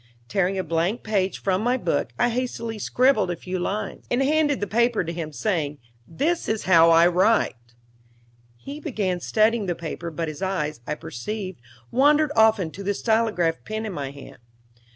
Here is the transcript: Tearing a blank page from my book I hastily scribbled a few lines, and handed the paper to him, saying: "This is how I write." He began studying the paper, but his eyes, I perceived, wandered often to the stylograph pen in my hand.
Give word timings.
Tearing 0.27 0.57
a 0.57 0.63
blank 0.63 1.03
page 1.03 1.37
from 1.37 1.61
my 1.61 1.77
book 1.77 2.09
I 2.17 2.29
hastily 2.29 2.79
scribbled 2.79 3.29
a 3.29 3.35
few 3.35 3.59
lines, 3.59 4.07
and 4.09 4.23
handed 4.23 4.59
the 4.59 4.65
paper 4.65 5.03
to 5.03 5.13
him, 5.13 5.31
saying: 5.31 5.77
"This 6.07 6.49
is 6.49 6.63
how 6.63 6.89
I 6.89 7.05
write." 7.05 7.75
He 8.57 8.79
began 8.79 9.19
studying 9.19 9.67
the 9.67 9.75
paper, 9.75 10.09
but 10.09 10.27
his 10.27 10.41
eyes, 10.41 10.81
I 10.87 10.95
perceived, 10.95 11.61
wandered 11.91 12.31
often 12.35 12.71
to 12.71 12.83
the 12.83 12.95
stylograph 12.95 13.63
pen 13.63 13.85
in 13.85 13.93
my 13.93 14.09
hand. 14.09 14.39